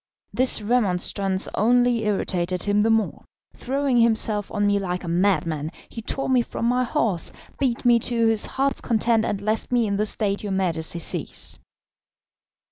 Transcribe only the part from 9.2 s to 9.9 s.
and left me